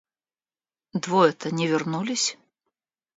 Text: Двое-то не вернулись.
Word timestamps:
Двое-то 0.93 1.51
не 1.57 1.67
вернулись. 1.67 2.35